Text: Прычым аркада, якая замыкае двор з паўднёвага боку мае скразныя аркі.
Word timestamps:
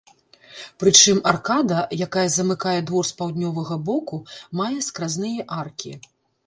Прычым 0.83 1.17
аркада, 1.31 1.79
якая 2.07 2.25
замыкае 2.37 2.75
двор 2.91 3.03
з 3.11 3.17
паўднёвага 3.21 3.75
боку 3.93 4.23
мае 4.63 4.73
скразныя 4.89 5.51
аркі. 5.63 5.99